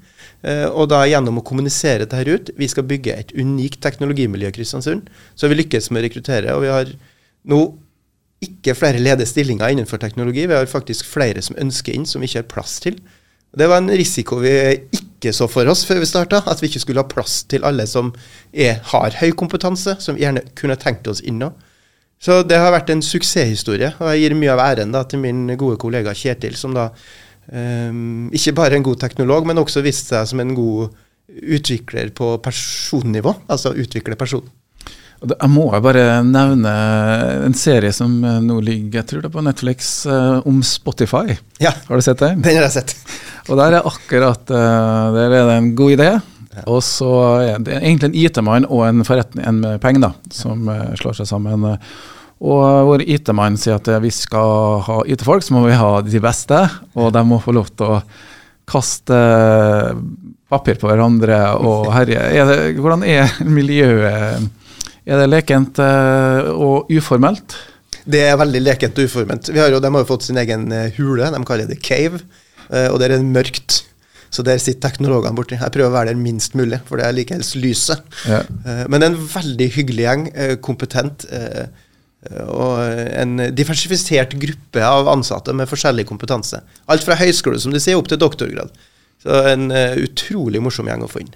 [0.73, 5.11] og da gjennom å kommunisere dette ut Vi skal bygge et unikt teknologimiljø i Kristiansund.
[5.37, 6.55] Så vi lykkes med å rekruttere.
[6.57, 6.95] Og vi har
[7.45, 7.61] nå
[8.41, 10.47] ikke flere ledige stillinger innenfor teknologi.
[10.49, 12.97] Vi har faktisk flere som ønsker inn, som vi ikke har plass til.
[13.57, 14.53] Det var en risiko vi
[14.95, 17.87] ikke så for oss før vi starta, at vi ikke skulle ha plass til alle
[17.91, 18.13] som
[18.53, 21.51] er, har høy kompetanse, som vi gjerne kunne tenkt oss inn nå.
[22.21, 25.47] Så det har vært en suksesshistorie, og jeg gir mye av æren da, til min
[25.59, 26.91] gode kollega Kjetil, som da
[27.49, 30.93] um, ikke bare er en god teknolog, men også viste seg som en god
[31.31, 34.45] utvikler på personnivå, altså utvikle person.
[35.21, 36.71] Jeg må bare nevne
[37.45, 41.37] en serie som nå ligger jeg tror det er på Netflix, uh, om Spotify.
[41.61, 42.41] Ja, Har du sett den?
[42.45, 42.95] Den har jeg sett.
[43.51, 46.09] Og der er akkurat uh, der er det en god idé.
[46.51, 46.65] Ja.
[46.73, 47.11] Og så
[47.45, 50.89] er det egentlig en IT-mann og en forretning, en med penger da, som ja.
[50.99, 51.69] slår seg sammen.
[52.41, 56.65] Og vår IT-mann sier at vi skal ha IT-folk, så må vi ha de beste.
[56.97, 58.01] Og de må få lov til å
[58.71, 59.19] kaste
[60.51, 62.23] papir på hverandre og herje.
[62.41, 64.49] Er hvordan er miljøet?
[65.09, 67.57] Er det lekent uh, og uformelt?
[68.11, 69.51] Det er veldig lekent og uformelt.
[69.57, 72.21] Har jo, de har jo fått sin egen uh, hule, de kaller det cave.
[72.69, 73.85] Uh, og det er mørkt.
[74.31, 75.59] Så der sitter teknologene borti.
[75.59, 78.05] Jeg prøver å være der minst mulig, for det er like helst lyset.
[78.31, 78.45] Ja.
[78.87, 80.23] men det er en veldig hyggelig gjeng,
[80.63, 81.27] kompetent.
[82.47, 82.77] og
[83.19, 86.63] en diversifisert gruppe av ansatte med forskjellig kompetanse.
[86.87, 88.71] Alt fra høyskole, som de sier, opp til doktorgrad.
[89.19, 89.67] Så en
[89.99, 91.35] utrolig morsom gjeng å få inn.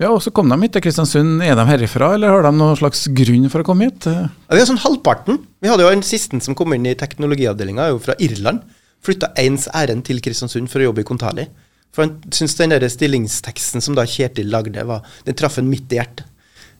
[0.00, 1.42] Ja, og så kom de hit til Kristiansund.
[1.44, 4.08] Er de herifra, eller har de noen slags grunn for å komme hit?
[4.10, 5.42] Ja, det er sånn halvparten.
[5.62, 8.64] Vi hadde jo en siste som kom inn i teknologiavdelinga, jo fra Irland.
[9.04, 11.48] Flytta ens ærend til Kristiansund for å jobbe i Kontali.
[11.94, 15.92] For han syntes den der stillingsteksten som da Kjetil lagde, var, den traff en midt
[15.94, 16.26] i hjertet.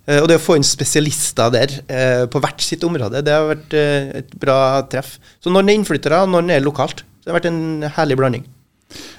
[0.04, 3.46] Uh, og det å få inn spesialister der uh, på hvert sitt område, det har
[3.48, 4.58] vært uh, et bra
[4.92, 5.14] treff.
[5.40, 7.06] Så noen er innflyttere, og noen er lokalt.
[7.24, 8.44] Det har vært en herlig blanding.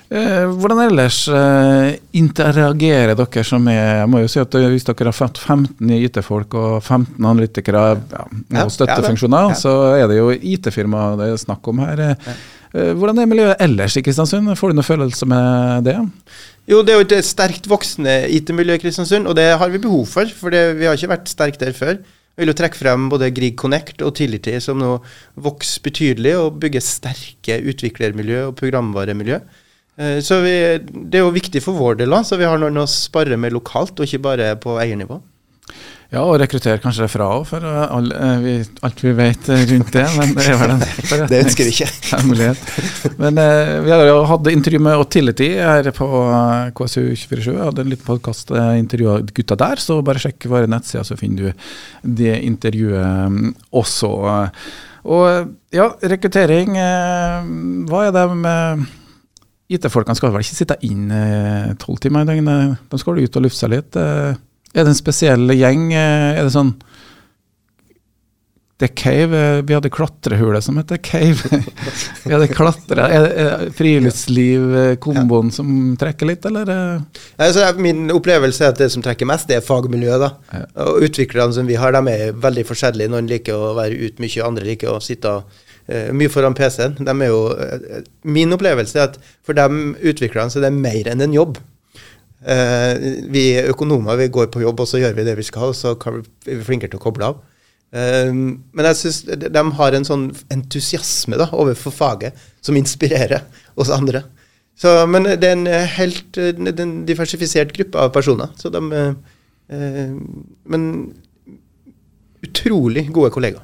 [0.05, 5.09] Eh, hvordan ellers eh, interagerer dere som er Jeg må jo si at Hvis dere
[5.09, 8.25] har fått 15 IT-folk og 15 analytikere ja,
[8.61, 12.03] og støttefunksjoner, ja, så er det jo IT-firma det er snakk om her.
[12.05, 14.53] Eh, hvordan er miljøet ellers i Kristiansund?
[14.59, 15.97] Får du noen følelse med det?
[16.69, 20.05] Jo, det er jo et sterkt voksende IT-miljø i Kristiansund, og det har vi behov
[20.11, 20.29] for.
[20.37, 21.97] For det, vi har ikke vært sterke der før.
[22.35, 24.97] Jeg vil jo trekke frem både Grieg Connect og Tility, som nå
[25.39, 29.39] vokser betydelig og bygger sterke utviklermiljø og programvaremiljø.
[29.95, 32.87] Eh, så vi, Det er jo viktig for vår del, så vi har noen å
[32.91, 35.21] spare med lokalt, og ikke bare på eiernivå.
[36.15, 38.53] Ja, og rekruttere kanskje fra òg, for uh, all, uh, vi,
[38.87, 40.03] alt vi vet rundt det.
[40.15, 40.85] Men det er vel en
[41.31, 41.89] Det ønsker vi ikke.
[43.21, 46.07] Men eh, vi har jo hatt intervju med Otility her på
[46.77, 47.49] KSU247.
[47.49, 51.49] Jeg hadde en liten podkast, intervjua gutta der, så bare sjekk våre nettsider, så finner
[51.49, 51.67] du
[52.21, 54.13] det intervjuet også.
[55.11, 56.79] Og ja, rekruttering.
[57.91, 58.87] hva er det med
[59.75, 61.09] IT-folkene skal vel ikke sitte inn
[61.81, 62.83] tolv timer i døgnet?
[62.91, 64.03] De skal ut og lufte seg litt.
[64.75, 65.87] Er det en spesiell gjeng?
[65.95, 66.75] Er det sånn
[68.77, 71.61] The Cave Vi hadde klatrehule som heter Cave.
[72.23, 76.71] Vi hadde klatre Er det friluftsliv-komboen som trekker litt, eller?
[77.39, 80.25] Altså, min opplevelse er at det som trekker mest, det er fagmiljøet.
[80.25, 80.31] da.
[80.51, 80.65] Ja.
[80.87, 83.13] Og Utviklerne som vi har, de er veldig forskjellige.
[83.13, 86.99] Noen liker å være ute mye, andre liker å sitte uh, mye foran PC-en.
[86.99, 91.61] Uh, min opplevelse er at for de utviklerne så er det mer enn en jobb.
[92.45, 95.77] Uh, vi økonomer vi går på jobb, og så gjør vi det vi skal, og
[95.77, 97.39] så er vi flinkere til å koble av.
[97.95, 103.93] Uh, men jeg syns de har en sånn entusiasme da, overfor faget som inspirerer oss
[103.93, 104.25] andre.
[104.77, 108.51] Så, men det er en helt en diversifisert gruppe av personer.
[108.59, 109.13] Så de uh,
[110.69, 110.83] Men
[112.45, 113.63] utrolig gode kollegaer.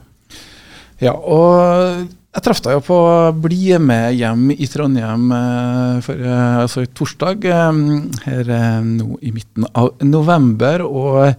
[1.02, 2.98] Ja, og jeg traff deg jo på
[3.44, 6.22] Bli med hjem i Trondheim eh, for,
[6.64, 7.80] altså i torsdag eh,
[8.24, 8.52] her
[8.88, 10.86] nå i midten av november.
[10.88, 11.34] og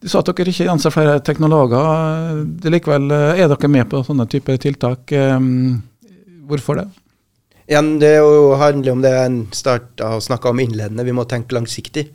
[0.00, 2.44] Du sa at dere ikke anser flere teknologer.
[2.62, 5.12] Det likevel Er dere med på sånne typer tiltak?
[6.48, 6.86] Hvorfor det?
[7.68, 8.14] Ja, det
[8.60, 11.04] handler om det en starta å snakke om innledende.
[11.04, 12.06] Vi må tenke langsiktig.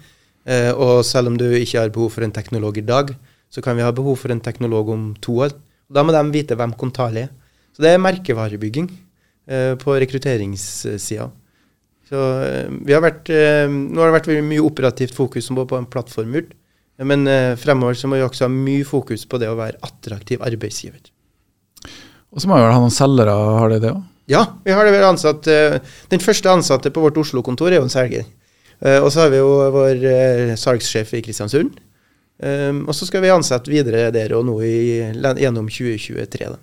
[0.73, 3.11] Og selv om du ikke har behov for en teknolog i dag,
[3.51, 5.53] så kan vi ha behov for en teknolog om to år.
[5.91, 7.33] Da må de vite hvem Kontali er.
[7.75, 8.89] Så det er merkevarebygging
[9.47, 11.29] eh, på rekrutteringssida.
[12.11, 15.87] Så eh, vi har vært, eh, Nå har det vært mye operativt fokus på en
[15.87, 16.35] plattform,
[17.01, 20.43] men eh, fremover så må vi også ha mye fokus på det å være attraktiv
[20.45, 21.01] arbeidsgiver.
[22.31, 24.03] Og så må vi vel ha noen selgere, har de det òg?
[24.31, 25.47] Ja, vi har det vel ansatt.
[25.51, 25.79] Eh,
[26.11, 28.27] den første ansatte på vårt Oslo-kontor er jo en selger.
[28.79, 30.05] Eh, og så har vi jo vår
[30.59, 31.79] salgssjef i Kristiansund.
[32.41, 34.77] og så skal vi ansette videre der og nå i,
[35.37, 36.47] gjennom 2023.
[36.49, 36.57] da.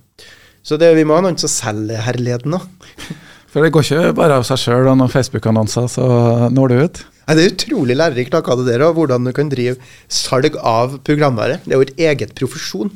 [0.68, 2.66] Så det, vi må ha noen som selger herligheten òg.
[3.52, 6.08] For det går ikke bare av seg sjøl og noen Facebook-annonser, så
[6.52, 6.98] når du ut?
[7.24, 9.80] Nei, Det er utrolig lærerikt hva det der, og hvordan du kan drive
[10.12, 11.56] salg av programvare.
[11.64, 12.92] Det er jo et eget profesjon.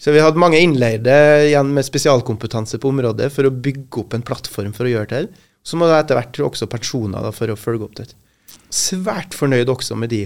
[0.00, 1.14] Så vi hadde mange innleide
[1.50, 5.44] igjen med spesialkompetanse på området for å bygge opp en plattform for å gjøre det.
[5.62, 8.08] Så må det etter hvert også personer da, for å følge opp det.
[8.72, 10.24] Svært fornøyd også med de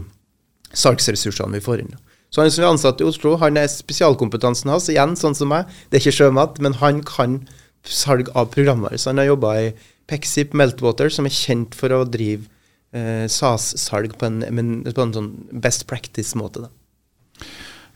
[0.70, 1.98] salgsressursene vi får inn.
[2.30, 5.70] Så han som er ansatt i Oslo, han er spesialkompetansen hans, igjen sånn som meg.
[5.88, 7.38] Det er ikke sjømat, men han kan
[7.86, 8.98] salg av programvare.
[8.98, 9.70] Så han har jobba i
[10.10, 12.46] Pexip Meltwater, som er kjent for å drive
[12.94, 15.30] eh, SAS-salg på, på, en sånn
[15.62, 16.66] best practice-måte.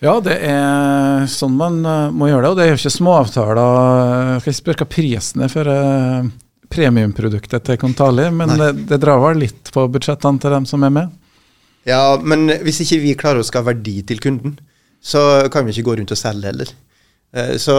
[0.00, 2.50] Ja, det er sånn man uh, må gjøre det.
[2.50, 4.38] Og det er jo ikke småavtaler.
[4.38, 6.30] Ikke spørre hva prisen er for uh,
[6.72, 10.94] premiumproduktet til Kontali, men det, det, drar vel litt på budsjettene til dem som er
[10.94, 11.19] med?
[11.88, 14.58] Ja, men hvis ikke vi klarer å skape verdi til kunden,
[15.00, 16.72] så kan vi ikke gå rundt og selge heller.
[17.32, 17.76] Eh, så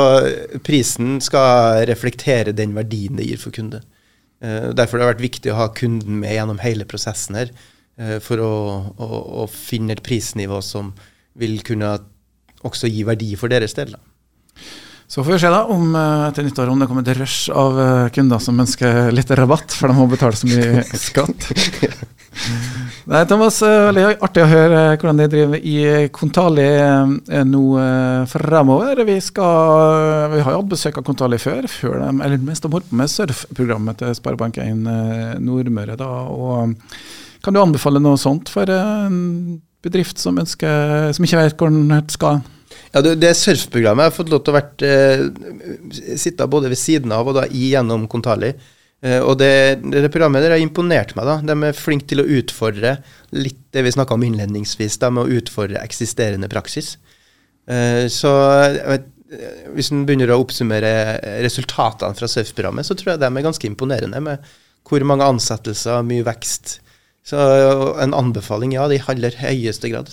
[0.66, 3.84] prisen skal reflektere den verdien det gir for kunden.
[4.42, 7.52] Eh, derfor har det vært viktig å ha kunden med gjennom hele prosessen her,
[8.02, 8.54] eh, for å,
[8.98, 9.10] å,
[9.44, 10.96] å finne et prisnivå som
[11.38, 12.00] vil kunne
[12.66, 13.94] også gi verdi for deres del.
[15.12, 17.76] Så får vi se da om etter nyttår om det kommer et rush av
[18.16, 21.50] kunder som ønsker litt rabatt, for de må betale så mye skatt.
[23.12, 25.78] Nei, Thomas, eh, veldig artig å høre eh, hvordan de driver i
[26.14, 27.64] Kontali eh, nå
[28.30, 29.02] fremover.
[29.08, 32.72] Vi, skal, vi har jo hatt besøk av Kontali før, før de, eller mest de
[32.72, 35.98] holdt på med surfprogrammet til Sparebank1 Nordmøre.
[36.00, 41.58] Da, og kan du anbefale noe sånt for en bedrift som, ønsker, som ikke vet
[41.58, 42.44] hvor den skal?
[42.92, 47.14] Ja, det, surfprogrammet jeg har fått lov til å vært, eh, sitte både ved siden
[47.16, 48.52] av og da i gjennom Kontali.
[49.02, 51.26] Eh, og det, det, programmet der har imponert meg.
[51.26, 51.38] da.
[51.42, 52.98] De er flinke til å utfordre
[53.32, 56.98] litt det vi snakka om innledningsvis, da, med å utfordre eksisterende praksis.
[57.72, 58.34] Eh, så
[58.76, 59.08] vet,
[59.72, 60.92] hvis en begynner å oppsummere
[61.46, 64.52] resultatene fra SØF-programmet, så tror jeg de er ganske imponerende, med
[64.84, 66.82] hvor mange ansettelser, mye vekst.
[67.24, 67.40] Så
[68.02, 70.12] en anbefaling, ja, i aller høyeste grad.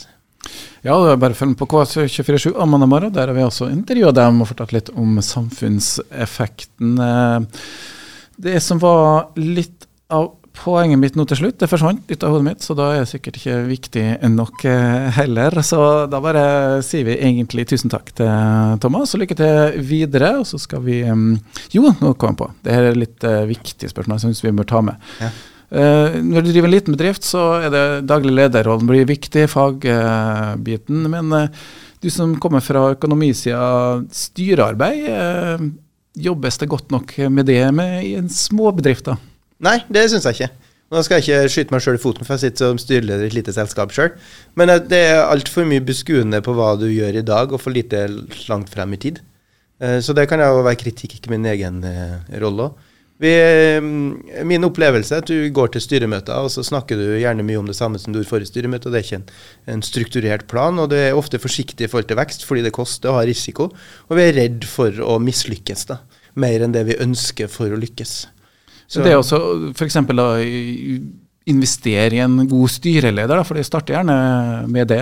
[0.86, 3.14] Ja, det er bare følg med på KS247 mandag morgen.
[3.14, 6.98] Der har vi også intervjua dem og fortalt litt om samfunnseffekten.
[6.98, 7.40] Uh,
[8.38, 12.46] det som var litt av poenget mitt nå til slutt, det forsvant litt av hodet
[12.48, 15.54] mitt, så da er det sikkert ikke viktig nok eh, heller.
[15.62, 15.78] Så
[16.10, 16.46] da bare
[16.86, 20.32] sier vi egentlig tusen takk til Thomas, og lykke til videre.
[20.40, 22.50] Og så skal vi Jo, nå kom jeg på.
[22.66, 25.08] Det her er litt viktige spørsmål jeg syns vi bør ta med.
[25.22, 25.30] Ja.
[25.68, 31.04] Eh, når du driver en liten bedrift, så er det daglig lederrollen blir viktig, fagbiten.
[31.12, 31.66] Men uh,
[32.00, 35.66] du som kommer fra økonomisida, styrearbeid, eh,
[36.28, 39.10] jobbes det godt nok med det med, i en småbedrift?
[39.10, 39.18] da?
[39.68, 40.66] Nei, det syns jeg ikke.
[40.88, 43.28] Nå skal jeg ikke skyte meg sjøl i foten, for jeg sitter som styreleder i
[43.28, 44.14] et lite selskap sjøl.
[44.56, 48.06] Men det er altfor mye beskuende på hva du gjør i dag, og for lite
[48.48, 49.18] langt frem i tid.
[49.78, 51.82] Så det kan jo være kritikk i min egen
[52.40, 52.87] rolle òg.
[53.18, 57.58] Mm, min opplevelse er at du går til styremøter, og så snakker du gjerne mye
[57.58, 58.86] om det samme som du gjorde forrige styremøte.
[58.86, 59.28] og Det er ikke en,
[59.74, 63.10] en, strukturert plan, og du er ofte forsiktig i forhold til vekst fordi det koster
[63.10, 63.70] og har risiko.
[64.08, 66.02] Og vi er redd for å mislykkes, da.
[66.38, 68.14] Mer enn det vi ønsker for å lykkes.
[68.88, 69.02] Så.
[69.02, 69.40] Det er også
[69.74, 69.98] f.eks.
[71.48, 74.16] investere i en god styreleder, da, for de starter gjerne
[74.70, 75.00] med det.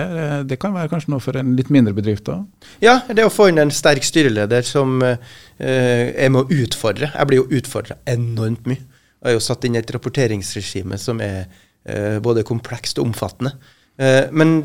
[0.49, 2.45] Det kan være kanskje noe for en litt mindre bedrift òg?
[2.83, 5.17] Ja, det å få inn en sterk styreleder som uh,
[5.59, 7.11] er med å utfordre.
[7.13, 8.81] Jeg blir jo utfordra enormt mye.
[9.17, 13.55] Jeg har jo satt inn et rapporteringsregime som er uh, både komplekst og omfattende.
[13.99, 14.57] Uh, men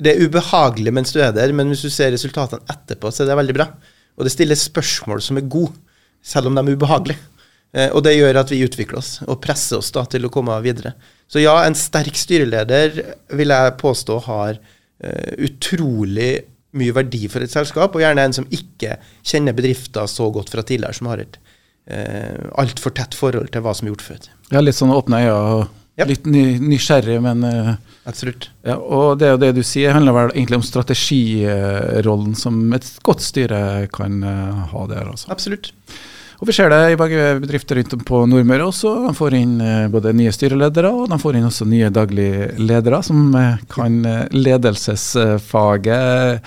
[0.00, 3.30] det er ubehagelig mens du er der, men hvis du ser resultatene etterpå, så er
[3.30, 3.68] det veldig bra.
[4.14, 5.74] Og det stilles spørsmål som er gode,
[6.24, 7.30] selv om de er ubehagelige.
[7.74, 10.56] Eh, og det gjør at vi utvikler oss og presser oss da til å komme
[10.64, 10.94] videre.
[11.30, 12.98] Så ja, en sterk styreleder
[13.34, 16.32] vil jeg påstå har uh, utrolig
[16.74, 20.64] mye verdi for et selskap, og gjerne en som ikke kjenner bedrifter så godt fra
[20.66, 24.28] tidligere, som har et uh, altfor tett forhold til hva som er gjort før.
[24.52, 25.64] Ja, litt sånn åpne øyne og
[26.00, 26.06] ja.
[26.08, 28.50] litt ny, nysgjerrig, men uh, Absolutt.
[28.66, 33.60] Ja, og det, det du sier, handler vel egentlig om strategirollen som et godt styre
[33.94, 35.08] kan uh, ha der.
[35.14, 35.30] Altså.
[35.32, 35.72] Absolutt.
[36.44, 38.90] Og Vi ser det i begge bedrifter rundt om på Nordmøre også.
[39.06, 43.00] De får inn eh, både nye styreledere og de får inn også nye daglige ledere
[43.06, 46.44] som eh, kan eh, ledelsesfaget.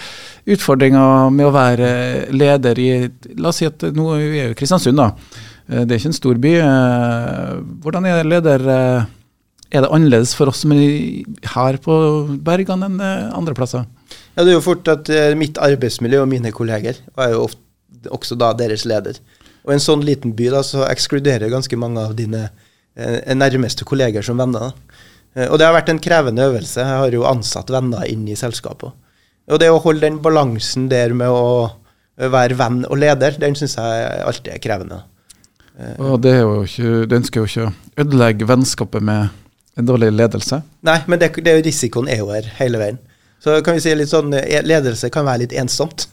[0.53, 1.89] Utfordringa med å være
[2.29, 3.09] leder i
[3.41, 5.09] La oss si at nå er vi i Kristiansund, da.
[5.65, 6.53] Det er ikke en stor by.
[7.81, 8.61] Hvordan er leder?
[8.69, 11.25] Er det annerledes for oss som er
[11.57, 11.93] her på
[12.45, 13.89] Bergan enn andre plasser?
[14.37, 15.09] Ja, Det er jo fort at
[15.41, 17.65] mitt arbeidsmiljø og mine kolleger, og jeg er jo ofte
[18.13, 19.17] også da deres leder,
[19.65, 22.47] og i en sånn liten by da, så ekskluderer ganske mange av dine
[22.95, 24.75] eh, nærmeste kolleger som venner.
[25.35, 26.81] Eh, og det har vært en krevende øvelse.
[26.83, 28.95] Jeg har jo ansatt venner inn i selskapet.
[29.47, 31.69] Og det å holde den balansen der med å
[32.17, 35.01] være venn og leder, den syns jeg alltid er krevende.
[35.77, 39.29] Eh, og det er jo ikke, Du ønsker jo ikke å ødelegge vennskapet med
[39.77, 40.61] en dårlig ledelse?
[40.87, 42.97] Nei, men det, det, risikoen er jo her hele veien.
[43.43, 44.33] Så kan vi si litt sånn,
[44.65, 46.07] ledelse kan være litt ensomt.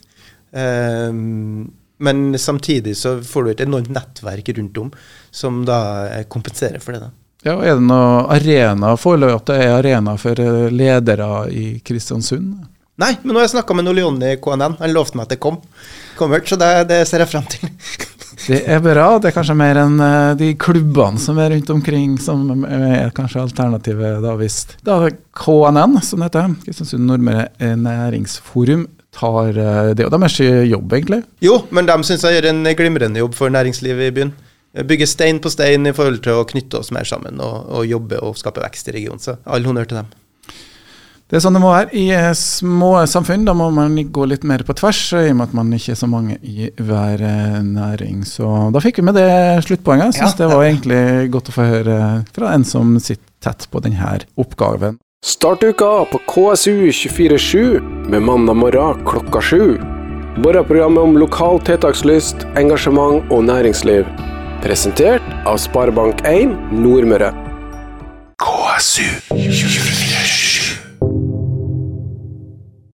[0.52, 4.90] Um, men samtidig så får du et enormt nettverk rundt om
[5.30, 7.06] som da kompenserer for det.
[7.06, 7.12] da.
[7.44, 12.54] Ja, Er det noen arena foreløpig at det er arena for eh, ledere i Kristiansund?
[12.96, 14.78] Nei, men nå har jeg snakka med Leon i KNN.
[14.78, 15.58] Han lovte meg at det kom.
[16.16, 17.68] Kommer, så det, det ser jeg frem til.
[18.48, 19.08] det er bra.
[19.18, 23.42] Det er kanskje mer enn uh, de klubbene som er rundt omkring, som er kanskje
[23.42, 27.50] alternativet da hvis Da KNN, som det heter, Kristiansund Nordmøre
[27.82, 29.54] Næringsforum, tar og
[29.94, 31.22] Det er jo deres jobb, egentlig?
[31.44, 34.34] Jo, men de syns jeg gjør en glimrende jobb for næringslivet i byen.
[34.74, 38.18] Bygge stein på stein i forhold til å knytte oss mer sammen og, og jobbe
[38.26, 39.22] og skape vekst i regionen.
[39.22, 40.12] Så all honnør til dem.
[41.24, 43.46] Det er sånn det må være i eh, små samfunn.
[43.48, 45.98] Da må man gå litt mer på tvers, i og med at man ikke er
[45.98, 48.26] så mange i hver eh, næring.
[48.28, 49.30] Så da fikk vi med det
[49.64, 50.12] sluttpoenget.
[50.12, 50.42] Jeg syns ja.
[50.42, 51.96] det var egentlig godt å få høre
[52.36, 55.00] fra en som sitter tett på denne oppgaven.
[55.24, 59.78] Start uka på KSU247 med mandag morgen klokka sju.
[60.36, 64.04] Morgenprogrammet om lokal tiltakslyst, engasjement og næringsliv.
[64.60, 67.32] Presentert av Sparebank1 Nordmøre.
[68.36, 70.23] KSU 24